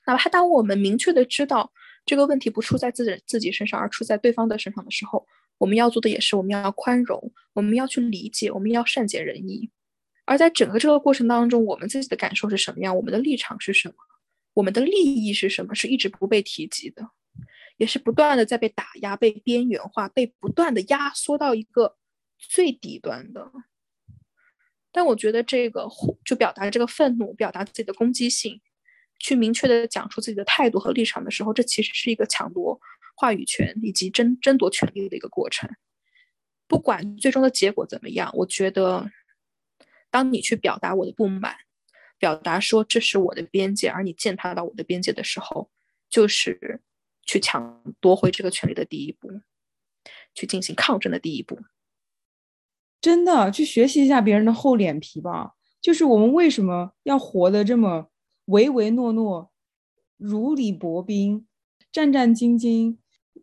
[0.06, 1.72] 哪怕当我们明确的知道。
[2.08, 5.26] 这个问题不出在自己自己身上，而出在对方的身上的时候，
[5.58, 9.68] 我们要做的也是我们要宽容，我们要去理解，我们要善解人意。
[10.24, 13.94] 而在整个这个过程当中，我们自己的感受是什么样，我们的立场是什么，
[14.54, 17.10] 我们的利益是什么，是一直不被提及的，
[17.76, 21.96] 也是不断的在被打压、被边缘化、被不断的压缩到一个
[22.38, 23.50] 最底端的。
[24.96, 25.86] 但我觉得这个
[26.24, 28.62] 就表达这个愤怒，表达自己的攻击性。
[29.18, 32.80] 去明确的讲出自己的态度和立场的时候，这其实是一个抢夺
[33.14, 35.68] 话语权以及争争夺权利的一个过程。
[36.66, 39.10] 不管最终的结果怎么样，我觉得，
[40.10, 41.54] 当你去表达我的不满，
[42.18, 45.70] 表达说这是我的边界，而你践踏到我的边界的时候，
[46.08, 46.80] 就是
[47.26, 49.28] 去抢夺回这个权利的第一步，
[50.34, 51.58] 去进行抗争的第一步。
[53.00, 55.52] 真的，去学习一下别人的厚脸皮吧。
[55.80, 58.08] 就是我们为什么要活得这么
[58.46, 59.50] 唯唯诺诺、
[60.16, 61.46] 如履薄冰、
[61.92, 62.96] 战战兢兢、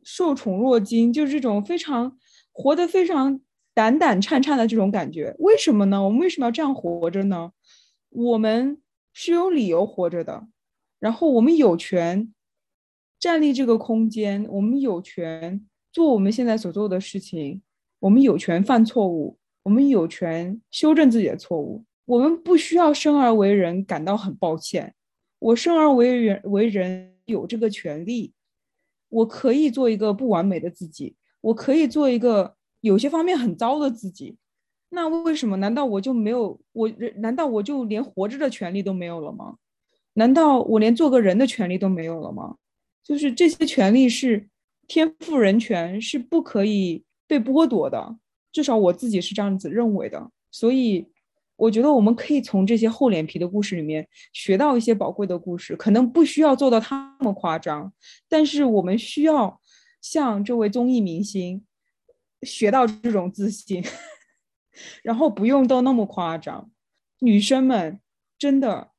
[0.04, 2.18] 受宠若惊，就是这种非常。
[2.56, 3.42] 活得非常
[3.74, 6.04] 胆胆颤颤的这种感觉，为什么呢？
[6.04, 7.52] 我们为什么要这样活着呢？
[8.10, 8.80] 我们
[9.12, 10.46] 是有理由活着的，
[11.00, 12.32] 然后我们有权
[13.20, 17.63] 站立这个空间，我们有权做我们现在所做的事情，
[18.02, 24.93] 我们有权犯错误，我们有权修正自己的错误，我们不需要生而为人感到很抱歉。
[25.39, 28.34] 我生而为人为人有这个权利，
[29.10, 31.15] 我可以做一个不完美的自己。
[31.41, 34.38] 我可以做一个有些方面很糟的自己，
[34.89, 35.58] 那为什么？
[35.58, 36.89] 难道我就没有我？
[37.17, 39.58] 难道我就连活着的权利都没有了吗？
[40.13, 42.56] 难道我连做个人的权利都没有了吗？
[43.04, 44.47] 就是这些权利是
[44.88, 48.15] 天赋人权，是不可以被剥夺的。
[48.54, 50.32] 至少我自己是这样子认为的。
[50.50, 51.06] 所以，
[51.58, 55.76] 我觉得我们可以从这些厚脸皮的故事里面学到一些宝贵的故事。
[55.76, 57.92] 可能不需要做到他那么夸张，
[58.30, 59.60] 但是我们需要。
[60.04, 61.66] 向这位综艺明星
[62.42, 63.82] 学到这种自信，
[65.02, 66.70] 然后不用都那么夸张。
[67.20, 68.02] 女生们，
[68.38, 68.92] 真的，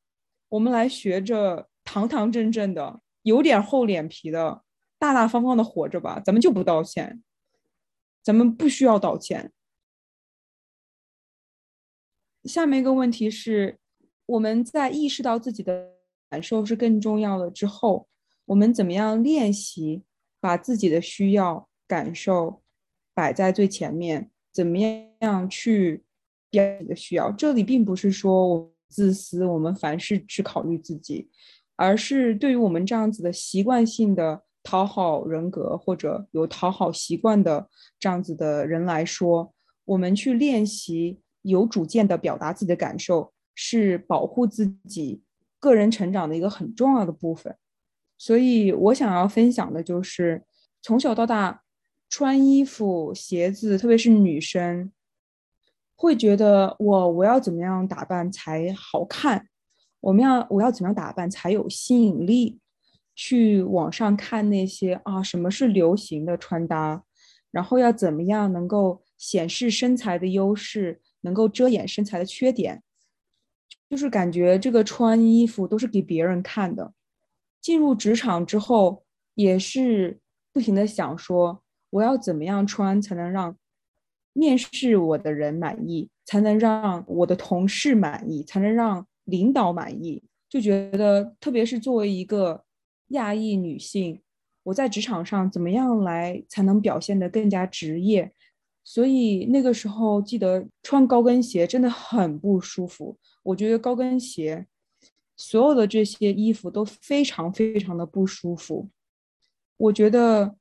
[0.49, 4.63] 我们来学着堂堂正正的，有点厚脸皮的，
[4.99, 6.19] 大大方方的活着吧。
[6.25, 7.23] 咱们就不道歉，
[8.25, 9.53] 咱们不需要道歉。
[12.45, 13.79] 下面一个问题是，
[14.27, 15.93] 我们在意识到自己的
[16.29, 18.09] 感受是更重要的之后，
[18.47, 20.03] 我们怎么样练习？
[20.41, 22.63] 把自己的需要感受
[23.15, 24.77] 摆在最前面，怎么
[25.21, 26.05] 样去
[26.51, 27.33] 表你的需要？
[27.33, 31.31] 这里并不是说我自私，我们凡事只考虑自己，
[31.77, 37.69] 而是对于我们这样子的习惯性的讨好人格或者有讨好习惯的
[38.01, 45.23] 这样子的人来说，我们去练习有主见的表达自己的感受，是保护自己
[45.61, 47.55] 个人成长的一个很重要的部分。
[48.17, 50.43] 所以我想要分享的就是，
[50.81, 51.63] 从小到大
[52.09, 54.91] 穿衣服、鞋子，特别是女生，
[55.95, 59.47] 会觉得我我要怎么样打扮才好看？
[60.01, 62.61] 我们要我要怎么样打扮才有吸引力？
[63.15, 67.05] 去网上看那些啊，什么是流行的穿搭？
[67.51, 72.83] 然后要怎么样能够显示身材的优势，能够遮掩身材的缺点？
[73.89, 76.93] 就是感觉这个穿衣服都是给别人看的。
[77.61, 80.19] 进入职场之后，也是
[80.53, 83.57] 不停的想说，我要怎么样穿才能让
[84.33, 90.25] 面试我的人满意，才能让我的同事满意，才能让领导满意。
[90.49, 92.65] 就觉得，特别是作为一个
[93.09, 94.21] 亚裔女性，
[94.65, 98.33] 我在职场上怎么样来才能表现得更加职业？
[98.83, 103.19] 所以那个时候记得穿高跟鞋真的很不舒服。
[103.43, 104.67] 我觉得高跟鞋。
[105.37, 108.89] 所有的这些衣服都非常非常的不舒服，
[109.77, 110.55] 我觉得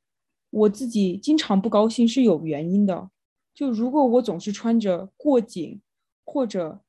[0.49, 3.11] 我自己经常不高兴是有原因的。
[3.53, 5.79] 就如果我总是穿着过紧
[6.25, 6.81] 或者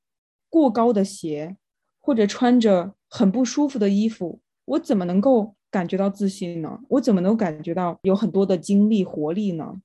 [0.48, 1.58] 过高的鞋，
[2.00, 6.80] 或者穿着很不舒服的衣服，我怎么能够感觉到自信呢？
[6.88, 9.80] 我怎么能感觉到有很多的精力活力呢？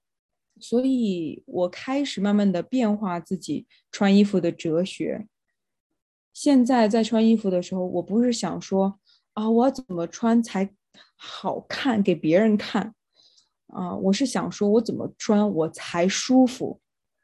[0.59, 5.27] 所以我开始慢慢的变化自己穿衣服的哲学。
[6.33, 8.99] 现在在穿衣服的时候，我不是想说
[9.33, 10.69] 啊，我怎么穿才
[11.15, 12.93] 好看给别人看
[13.67, 13.95] 啊？
[13.95, 16.79] 我是想说我怎么穿我才舒服。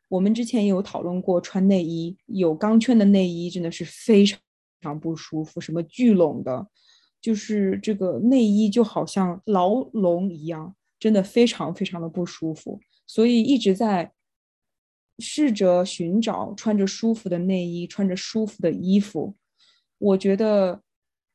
[0.09, 4.43] 我们之前也有讨论过，穿内衣有钢圈的内衣真的是非常非
[4.83, 6.67] 常不舒服，什么聚拢的，
[7.25, 12.79] 就是这个内衣就好像牢笼一样，真的非常非常的不舒服。
[13.07, 14.11] 所以一直在。
[15.17, 19.33] 试着寻找穿着舒服的内衣，穿着舒服的衣服。
[19.97, 20.81] 我觉得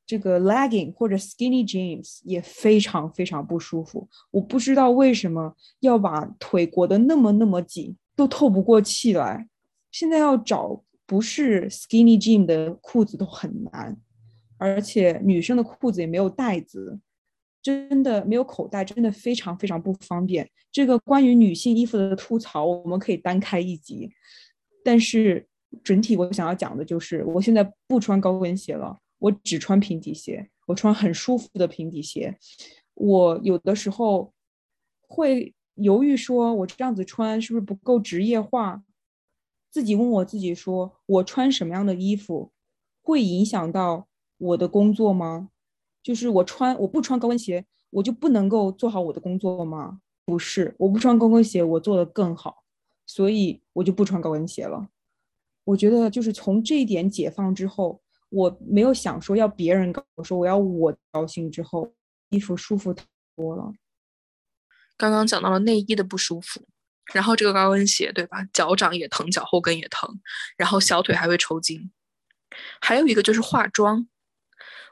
[0.05, 4.07] 这个 legging 或者 skinny jeans 也非常非常不舒服。
[4.33, 9.49] 我不知道为什么要把腿裹得那么那么紧，都透不过气来。
[9.91, 13.97] 现在要找不是 skinny jean 的裤子都很难，
[14.61, 17.01] 而且女生的裤子也没有带子。
[17.63, 20.51] 真的没有口袋，真的非常非常不方便。
[20.73, 24.11] 这个关于女性衣服的吐槽，我们可以单开一集。
[24.83, 25.47] 但是
[25.85, 30.49] 整体我想要讲的就是，我现在不穿高跟鞋了，我只穿平底鞋。
[30.69, 32.35] 我穿很舒服的平底鞋。
[32.95, 34.33] 我有的时候
[35.07, 38.83] 会犹豫，说我这样子穿是不是不够职业化？
[39.71, 42.53] 自己问我自己说，我穿什么样的衣服
[43.03, 44.09] 会影响到
[44.41, 45.51] 我的工作吗？
[46.03, 50.01] 就是我穿我不穿高跟鞋，我就不能够做好我的工作吗？
[50.25, 52.65] 不是，我不穿高跟鞋，我做的更好，
[53.07, 54.89] 所以我就不穿高跟鞋了。
[55.65, 61.93] 我觉得就是从这一点解放之后，我没有想说要别人高，我说我要我高兴之后。
[62.33, 62.95] 衣服舒服
[63.35, 63.73] 多了。
[64.97, 66.63] 刚刚讲到了内衣的不舒服，
[67.13, 68.45] 然后这个高跟鞋对吧？
[68.53, 70.09] 脚掌也疼，脚后跟也疼，
[70.57, 71.91] 然后小腿还会抽筋。
[72.81, 74.07] 还有一个就是化妆，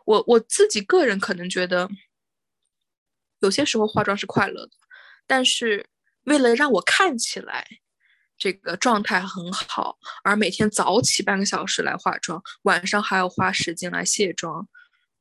[0.08, 1.86] 我我自己个人可能觉得，
[3.40, 4.72] 有些时候化妆是快乐的，
[5.26, 5.84] 但是
[6.24, 7.66] 为了让我看起来
[8.38, 14.66] 这个状态很好，而每天早起半个小时来化妆，晚上还要花时间来卸妆。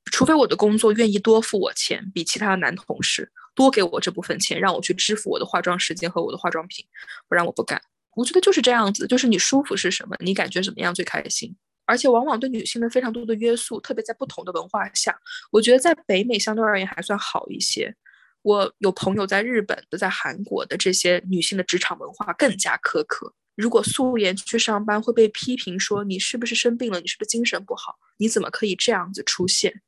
[0.09, 6.85] 除非我的工作愿意多付我钱，比其他的男同事多给我这部分钱，让我去支付我的化妆时间和我的化妆品，
[7.27, 7.81] 不然我不干。
[8.15, 11.57] 我觉得就是这样子，就是你舒服是什么，你感觉怎么样最开心。
[11.87, 15.17] 而且往往对女性的非常多的约束，特别在不同的文化下，
[15.51, 17.95] 我觉得在北美相对而言还算好一些。
[18.43, 23.33] 我有朋友在日本的，在韩国的这些女性的职场文化更加苛刻。
[23.55, 29.81] 如果素颜去上班会被批评说你是不是生病了，你是不是精神不好，你怎么可以这样子出现？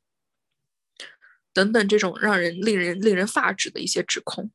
[1.53, 4.51] 等等，这种让人令人令人发指的一些指控，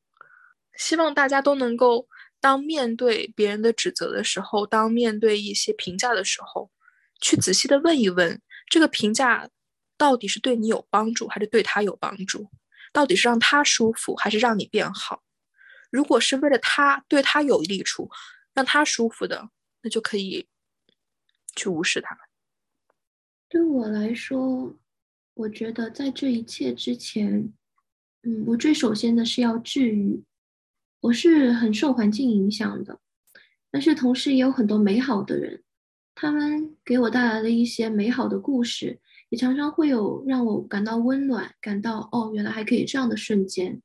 [0.76, 2.08] 希望大家都能够，
[2.40, 6.70] 当面对别人的指责的时候，当面对一些评价的时候，
[7.24, 9.48] 去仔细的问一问，这个评价
[9.96, 12.50] 到底是对你有帮助，还是对他有帮助？
[12.92, 15.22] 到底是让他舒服，还是让你变好？
[15.90, 18.10] 如果是为了他，对他有利处，
[18.52, 19.48] 让他舒服的，
[19.80, 20.46] 那就可以
[21.56, 22.14] 去无视他。
[23.48, 24.78] 对我来说。
[25.36, 27.52] 我觉得在这一切之前，
[28.22, 30.22] 嗯，我最首先的是要治愈。
[31.00, 33.00] 我是很受环境影响的，
[33.68, 35.63] 但是同时也有很多美好的人，
[36.14, 39.00] 他们给我带来了一些美好的故事，
[39.30, 43.80] 也常常会有让我感到温暖，感到哦，原来还可以这样的瞬间。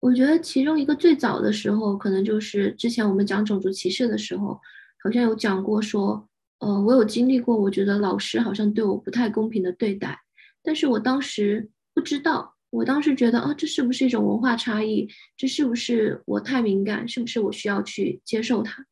[0.00, 4.60] 我觉得其中一个最早的时候，可能就是之前我们讲种族歧视的时候，
[5.02, 6.28] 好像有讲过说。
[6.60, 10.18] 呃，我有经历过，我觉得老师好像对我不太公平的对待，
[10.62, 15.06] 但是我当时不知道，我当时觉得啊，这是不是一种文化差异？
[15.36, 17.06] 这是不是我太敏感？
[17.06, 18.86] 是不是我需要去接受它？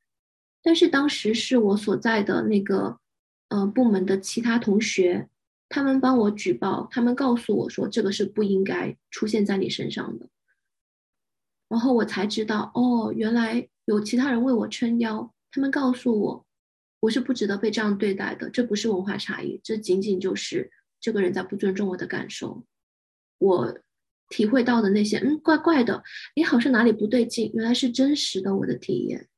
[0.63, 2.99] 但是当时是我所在的那个
[3.49, 5.29] 呃部门的其他同学，
[5.69, 10.29] 他们帮我举报，他们告诉我说这个是不应该出现在你身上的，
[11.69, 16.47] 然后我才知道，哦，原来有其他人为我撑腰，他们告诉我。
[17.01, 20.71] 我是不值得被这样对待的，这不是文化差异，这仅仅就是
[21.01, 22.65] 这个人在不尊重我的感受。
[23.39, 23.77] 我
[24.29, 26.05] 体会到的那些，嗯，怪怪的，
[26.37, 29.29] 你好像哪里不对劲，原来是真实的我的体验。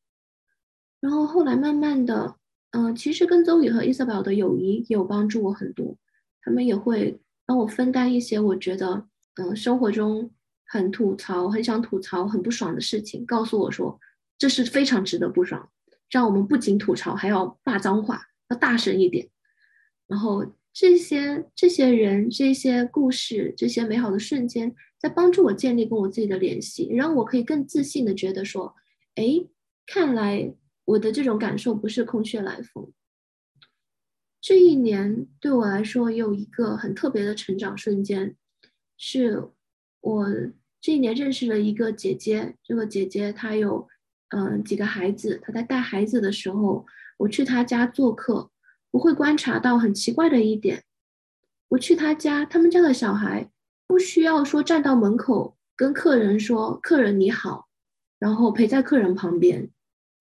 [1.05, 2.35] 然后后来慢慢的，
[2.71, 5.95] 嗯，其实跟邹宇和伊瑟宝的友谊也有帮助我很多，
[6.41, 10.31] 他们也会帮我分担一些我觉得，嗯，生活中
[10.65, 14.01] 很吐槽、很想吐槽、很不爽的事情，告诉我说
[14.39, 15.69] 这是非常值得不爽。
[16.09, 19.29] 让我们不仅吐槽，还要骂脏话，要大声一点。
[20.07, 28.75] 然后这些这些人、这些故事、这些美好的瞬间，在帮助我建立跟我自己的联系，让我可以更自信的觉得说
[29.17, 29.45] ：“哎，
[29.87, 32.93] 看来我的这种感受不是空穴来风。”
[34.41, 38.37] 这一年对我来说有一个很特别的成长瞬间，
[38.97, 39.51] 是
[40.01, 40.29] 我
[40.81, 42.57] 这一年认识了一个姐姐。
[42.63, 43.89] 这个姐姐她有。
[44.31, 46.85] 嗯，几个孩子，她在带孩子的时候，
[47.19, 48.51] 我去她家做客，
[48.91, 50.83] 我会观察到很奇怪的一点。
[51.69, 53.49] 我去他家，他们家的小孩
[53.87, 57.69] 不需要说站到门口跟客人说“客人你好”，
[58.19, 59.71] 然后陪在客人旁边，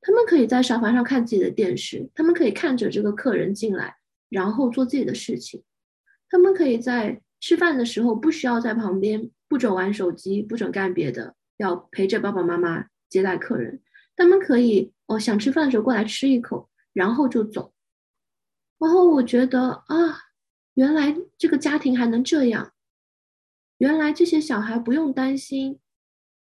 [0.03, 3.95] 他们可以在沙发上看自己的电视，他们可以看着这个客人进来，
[4.29, 5.63] 然后做自己的事情。
[6.29, 13.81] 他们可以在吃饭的时候不需要在旁边，不准玩手机，不准干别的，要陪着爸爸妈妈接待客人。
[14.15, 17.73] 他们可以哦，想吃饭的时候过来吃一口，然后就走。
[18.79, 20.19] 然后我觉得啊，
[20.73, 22.73] 原来这个家庭还能这样，
[23.77, 25.79] 原来这些小孩不用担心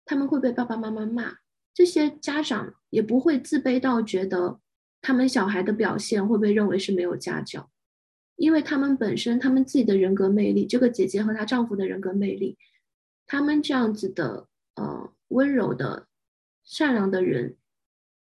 [0.03, 1.36] 他们会被爸爸妈妈骂，
[1.74, 4.59] 这些家长也不会自卑到觉得
[5.01, 7.71] 他们小孩的表现会被认为是没有家教，
[8.35, 12.59] 因为他们本身他们自己的人格魅力，这个姐姐和她丈夫的人格魅力，
[13.25, 16.05] 他们这样子的呃温柔的
[16.63, 17.57] 善良的人。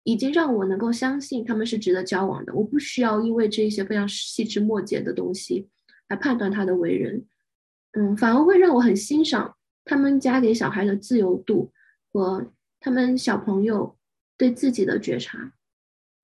[0.08, 2.54] 已经让我能够相信他们是值得交往的。
[2.54, 5.68] 我不需要因为这些非常细枝末节的东西
[6.06, 7.26] 来判断他的为人，
[7.90, 11.72] 嗯，反而会让我很欣赏他们家给小孩的自由度
[12.12, 13.95] 和他们小朋友
[14.36, 15.52] 对自己的觉察。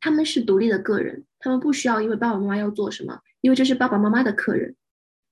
[0.00, 4.74] 他们是独立的个人，他们不需要因为爸爸妈妈要做什么，因为这是爸爸妈妈的客人，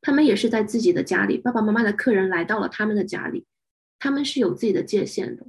[0.01, 3.47] 他们也是在自己的家里，爸爸妈妈的客人来到了他们的家里，
[3.99, 5.47] 他们是有自己的界限的。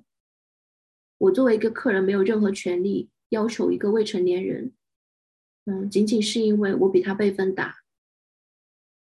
[1.19, 4.71] 我作为一个客人，没有任何权利要求一个未成年人，
[5.65, 7.83] 嗯，仅仅是因为我比他辈分大，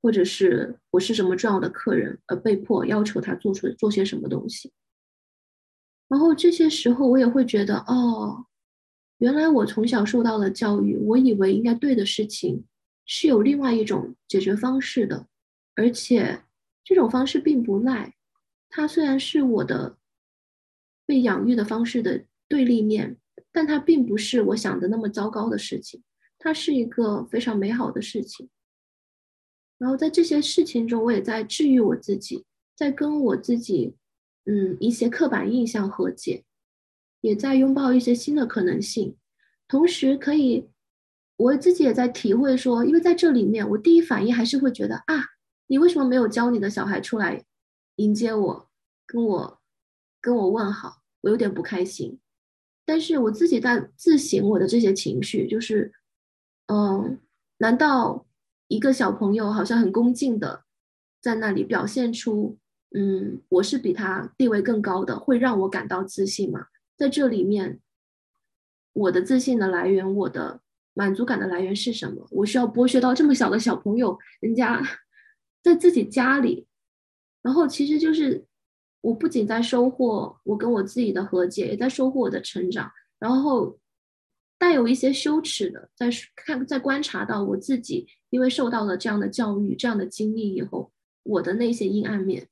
[0.01, 4.73] 或者是我是什么重要的客人而被迫要求他做出做些什么东西。
[6.11, 8.45] 然后这些时候，我也会觉得，哦。
[9.19, 12.65] 原来我从小受到的教育，我以为应该对的事情，
[13.05, 15.27] 是有另外一种解决方式的，
[15.75, 16.43] 而且
[16.83, 18.15] 这种方式并不赖。
[18.67, 19.95] 它虽然是我的
[21.05, 23.15] 被养育的方式的对立面，
[23.53, 26.03] 但它并不是我想的那么糟糕的事情，
[26.37, 28.49] 它是一个非常美好的事情。
[29.77, 32.43] 然后在这些事情中，我也在治愈我自己，
[32.75, 33.93] 在跟我自己，
[34.45, 36.43] 嗯，一些刻板印象和解。
[37.21, 39.15] 也在拥抱一些新的可能性，
[39.67, 40.67] 同时可以，
[41.37, 45.23] 我自己也在体会说，因为在这里面，我第一反应还是会觉得啊，
[45.67, 47.45] 你为什么没有教你的小孩出来
[47.97, 48.69] 迎接我，
[49.05, 49.61] 跟我
[50.19, 52.19] 跟我问好，我有点不开心。
[52.85, 55.93] 但是我自己在自省我的这些情绪，就是，
[56.65, 57.19] 嗯，
[57.57, 58.25] 难道
[58.67, 60.63] 一个小朋友好像很恭敬的
[61.21, 62.57] 在那里表现出，
[62.93, 66.67] 嗯，我是比他地位更高的，会让我感到自信吗？
[66.97, 67.79] 在这里面，
[68.93, 70.61] 我的自信的来源，我的
[70.93, 72.27] 满足感的来源是什么？
[72.31, 74.81] 我需要剥削到这么小的小朋友，人家
[75.63, 76.67] 在自己家里，
[77.41, 78.45] 然后其实就是
[78.99, 83.79] 我不仅在收获我跟我自己的和解，也在收获我的成长，然后
[84.59, 90.91] 带有一些羞耻的，在看在观察到我自己，因为受到了这样的教育、这样的经历以后，
[91.23, 92.47] 我的那些阴暗面，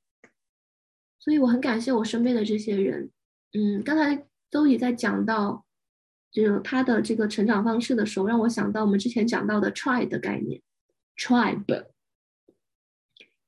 [1.20, 3.08] 所以我很感谢我身边的这些人，
[3.52, 4.26] 嗯，刚才。
[4.50, 5.64] 周乙在讲到，
[6.32, 10.60] 就是他的这个成长方式的时候，让我想到我们之前讲到的 tribe 的概念
[11.16, 11.86] ，tribe，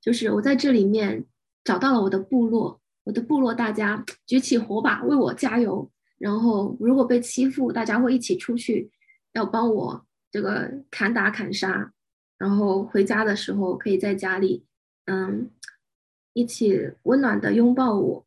[0.00, 1.24] 就是我在这里面
[1.64, 8.92] 找到了我的部落，我的部落大家举起火把为我加油，然后如果被欺负，大家会一起出去
[9.32, 11.92] 要帮我这个砍打砍杀，
[12.38, 14.64] 然后回家的时候可以在家里，
[15.06, 15.50] 嗯，
[16.32, 18.26] 一起温暖的拥抱我。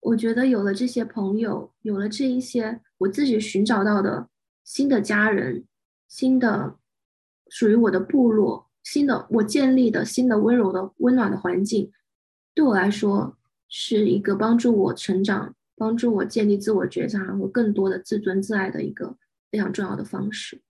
[0.00, 4.28] 我觉得有了这些朋友，有了这一些我自己寻找到的
[4.64, 5.64] 新的家人，
[6.08, 6.76] 新的
[7.48, 11.92] 属于我的部落，新的我建立的新的温柔的温暖的环境，
[12.54, 13.36] 对我来说
[13.68, 19.16] 是一个帮助我成长、帮助我建立自我觉察和更多的自尊自爱的一个
[19.50, 20.62] 非常重要的方式。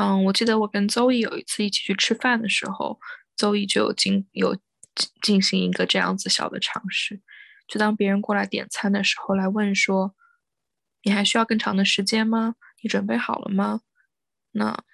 [0.00, 2.98] 嗯，我记得我跟邹毅有一次一起去吃饭的时候。
[3.36, 7.22] 周易就有进有进进行一个这样子小的尝试，
[7.66, 10.14] 就当别人过来点餐的时候来问说
[11.04, 12.56] ：“你还需要更长的时间吗？
[12.82, 13.80] 你准备好了吗？”
[14.52, 14.84] 那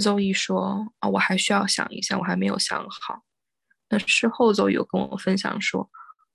[0.00, 3.24] 周易说：“啊，我还需要想一下，我还没有想好。”
[3.90, 5.90] 那事后周易有跟我分享说：“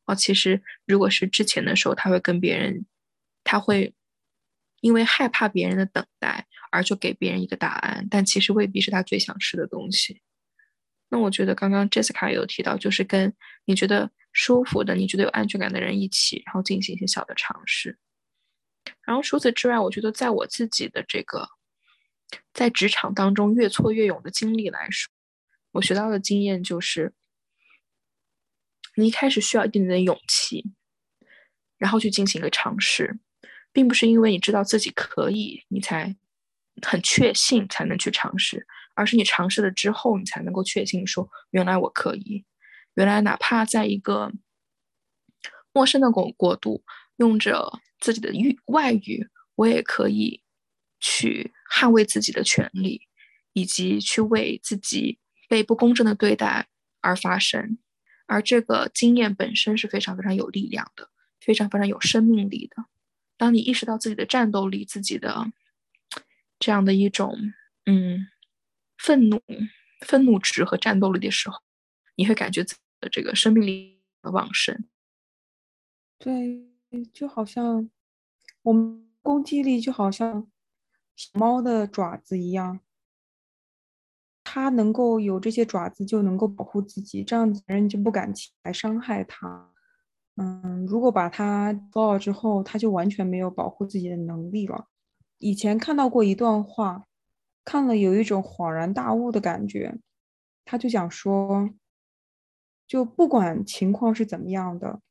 [0.07, 2.85] 哦，其实如果是之前的时候，他会跟别人，
[3.45, 3.95] 他会
[4.81, 10.21] 因为害怕别人的等待而就给别人一个答案，但其实未必是他最想吃的东西。”
[11.09, 13.33] 那我觉得刚刚 Jessica 有提到，就是跟
[13.65, 17.97] 你觉得舒服的、你觉得有安全感的人一起，然后进行一些小的尝试。
[19.03, 21.47] 然后除此之外，我觉得在我自己的这个
[22.53, 25.11] 在职场当中越挫越勇的经历来说，
[25.71, 27.13] 我学到的经验就是，
[28.95, 30.63] 你一开始需要一点点的勇气，
[31.77, 33.19] 然后去进行一个尝试，
[33.73, 36.15] 并不是因为你知道自己可以，你才
[36.81, 38.65] 很确信才能去尝试。
[38.93, 42.43] 而是你尝试了之后，你才能够确信说，原来我可以，
[42.95, 44.31] 原来哪怕在一个
[45.71, 46.83] 陌生的国国度，
[47.15, 50.41] 用着自己的语外语，我也可以
[50.99, 53.07] 去捍卫自己的权利，
[53.53, 55.17] 以及去为自己
[55.47, 56.67] 被不公正的对待
[56.99, 57.77] 而发声。
[58.27, 61.09] 而这个经验本身是非常非常有力量的，
[61.39, 62.85] 非常非常有生命力的。
[63.41, 65.51] 当你意识到自己的战斗力，自己的
[66.59, 67.35] 这样的一种，
[67.87, 68.27] 嗯。
[69.03, 69.41] 愤怒、
[70.05, 71.57] 愤怒值和战斗力的时候，
[72.17, 74.85] 你会感觉自己的这个生命力的旺盛。
[76.19, 76.69] 对，
[77.11, 77.89] 就好像
[78.61, 80.47] 我们攻击力就好像
[81.33, 82.79] 猫的爪子一样，
[84.43, 88.31] 它能够有这些爪子，就能够保护自己，这样子人就不敢
[88.61, 89.70] 来伤害它。
[90.41, 94.87] 嗯，如果把它剥了之后，他就完全没有保护自己的能力了。
[95.37, 97.05] 以前看到过一段话，
[97.63, 99.99] 看了有一种恍然大悟的感觉。
[100.65, 101.69] 他就讲说，
[102.87, 105.01] 就不管情况是怎么样的，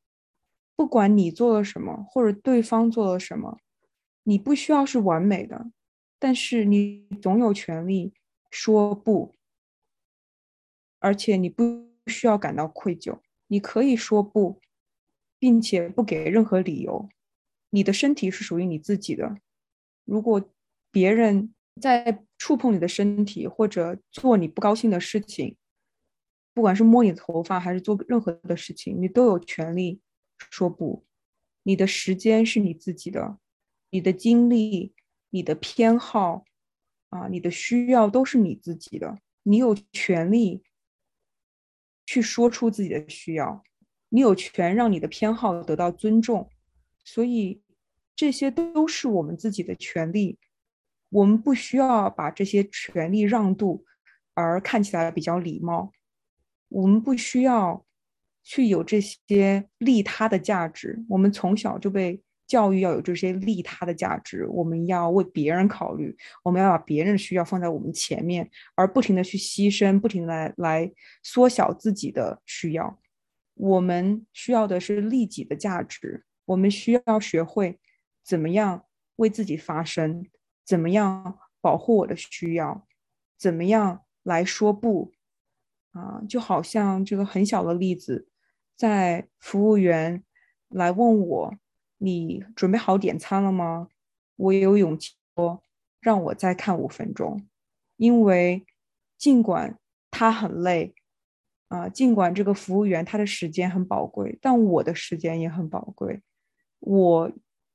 [0.75, 3.59] 不管你做了什么，或者对方做了什么，
[4.25, 5.71] 你不需要是完美的，
[6.19, 8.13] 但是你总有权利
[8.51, 9.35] 说不，
[10.99, 13.19] 而且你不需要感到愧疚，
[13.49, 14.61] 你可以说不，
[15.41, 17.09] 并且不给任何理由。
[17.71, 19.37] 你的身体是属于你自己的，
[20.05, 20.49] 如果
[20.93, 25.57] 别人在触碰你的身体，或者做你不高兴的事情，
[26.53, 30.01] 不管是摸你的头发还是做任何的事情，你都有权利
[30.39, 31.05] 说不。
[31.63, 33.39] 你的时间是你自己的，
[33.91, 34.95] 你的精力、
[35.31, 36.45] 你的偏好
[37.11, 40.63] 啊，你的需要都是你自己的，你有权利
[42.05, 43.63] 去说出自己的需要，
[44.11, 46.51] 你有权让你的偏好得到尊重。
[47.03, 47.63] 所以，
[48.15, 50.39] 这些都是我们自己的权利，
[51.09, 53.85] 我们不需要把这些权利让渡，
[54.35, 55.91] 而看起来比较礼貌。
[56.69, 57.85] 我们不需要
[58.43, 61.03] 去有这些利他的价值。
[61.09, 70.93] 我们从小就被教育要有这些利他的价值，我们要为别人考虑，我们要把别人的需要放在我们前面，而不停的去牺牲，不停的来来
[71.23, 73.01] 缩小自己的需要。
[73.61, 76.25] 我们需要的是利己的价值。
[76.47, 77.79] 我们需要学会
[78.25, 78.87] 怎么样
[79.17, 80.27] 为自己发声，
[80.65, 82.87] 怎么样保护我的需要，
[83.37, 85.13] 怎么样来说不
[85.93, 86.23] 啊？
[86.27, 88.29] 就好像这个很小的例子，
[88.77, 90.25] 在服务员
[90.69, 91.55] 来问我
[91.99, 93.89] ：“你准备好点餐了吗？”
[94.37, 95.63] 我也有勇气说
[96.01, 97.47] ：“让我再看五分钟。”
[97.99, 98.65] 因为
[99.19, 99.79] 尽管
[100.11, 100.95] 他很累
[101.71, 106.21] 啊，尽管这个服务员他的时间很宝贵，但我的时间也很宝贵。
[106.81, 107.33] 我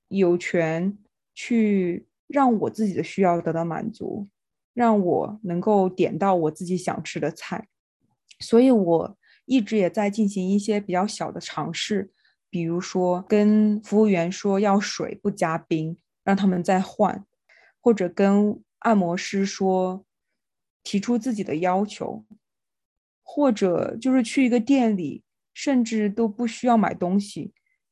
[0.10, 0.98] 有权
[1.34, 4.28] 去让我自己的需要得到满足，
[4.74, 7.70] 让我能够点到我自己想吃的菜，
[8.41, 12.12] 所以我一直也在进行一些比较小的尝试，
[12.50, 17.26] 比如说跟服务员说要水不加冰，让他们再换，
[17.80, 20.04] 或者跟按摩师说
[20.84, 22.26] 提出自己的要求，
[23.26, 25.23] 或者就是去一个店里，
[25.53, 27.51] 甚至都不需要买东西，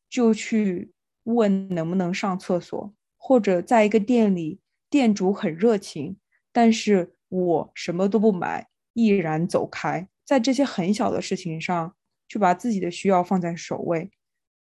[0.10, 0.94] 就去。
[1.26, 4.60] 问能不能上厕所，或者在一个店里，
[4.90, 6.18] 店主很热情，
[6.52, 10.10] 但是我什么都不买，毅然走开。
[10.26, 11.96] 在这些很小的事情上，
[12.28, 14.12] 就把自己的需要放在首位，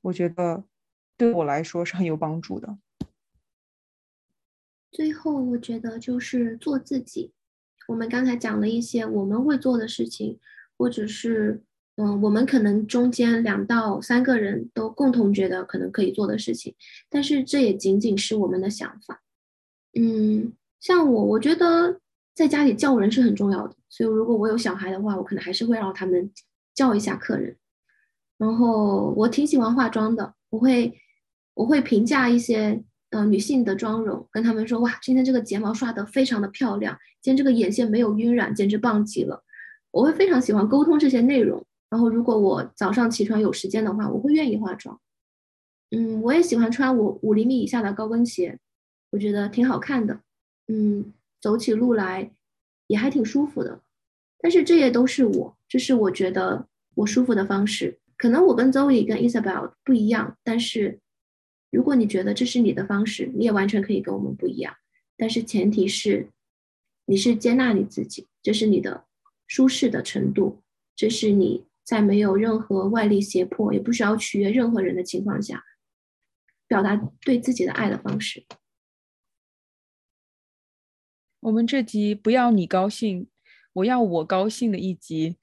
[0.02, 0.66] 我觉得
[1.16, 2.78] 对我来说是很有帮助的。
[4.92, 7.32] 最后，我觉得就是做自己。
[7.88, 10.38] 我们刚才讲了一些我们会做的事情，
[10.80, 11.62] 或者是。
[12.02, 16.74] 嗯，我们可能中间两到三个人都共同觉得可能可以做的事情，
[17.10, 19.22] 但是这也仅仅是我们的想法。
[20.00, 22.00] 嗯，像我，我觉得
[22.34, 26.32] 在家里叫人是很重要的，所以如果我有小孩的话，我可能还是会让他们
[26.74, 27.58] 叫一下客人。
[28.38, 30.98] 然后我挺喜欢化妆的，我会
[31.56, 39.44] 我会评价一些呃女性的妆容，跟他们说哇，今天这个睫毛刷的非常的漂亮，今天这个眼线没有晕染，简直棒极了。
[39.92, 41.66] 我会非常喜欢沟通这些内容。
[41.90, 45.00] 然后，如果我早上起床有时间的话，我会愿意化妆。
[45.92, 48.60] 嗯，我也喜欢穿五五厘米以下的高跟鞋，
[49.10, 50.22] 我觉得挺好看的。
[50.68, 52.32] 嗯，走起路来
[52.86, 53.82] 也还挺舒服的。
[54.40, 57.98] 但是这些都是我，这是我觉得我舒服的方式。
[58.16, 61.00] 可能我跟 Zoe 跟 Isabel 不一样，但是
[61.72, 64.76] 如果你觉得这是你的方式，你也完全可以跟我们不一样。
[65.18, 66.28] 但是前提是
[67.06, 69.06] 你是接纳你自己，这是你的
[69.50, 70.64] 舒适的程度，
[70.96, 71.66] 这是你。
[71.90, 75.64] 在没有任何外力胁迫，也不需要取悦任何人的情况下，
[76.68, 78.46] 表达对自己的爱的方式。
[81.40, 83.28] 我们这集不要你高兴，
[83.74, 85.40] 我要我高兴的一集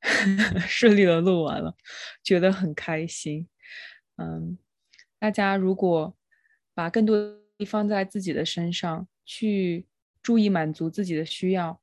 [0.66, 1.76] 顺利的录完了，
[2.24, 3.46] 觉得很开心。
[4.16, 4.56] 嗯，
[5.18, 6.16] 大家如果
[6.72, 7.14] 把更多
[7.66, 9.86] 放在自己的身上，去
[10.22, 11.82] 注意满足自己的需要，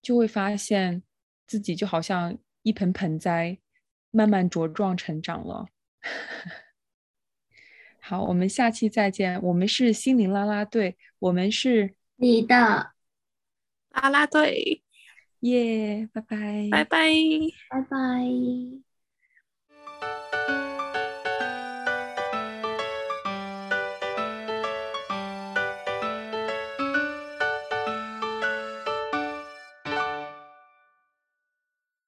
[0.00, 1.02] 就会发现
[1.48, 2.38] 自己就好像。
[2.62, 3.58] 一盆盆栽，
[4.10, 5.68] 慢慢茁壮成长了。
[8.00, 9.40] 好，我们下期再见。
[9.42, 12.54] 我们是心灵啦啦队，我们是你的
[13.90, 14.82] 啦啦队，
[15.40, 16.10] 耶！
[16.12, 17.08] 拜拜，拜拜，
[17.70, 18.87] 拜拜。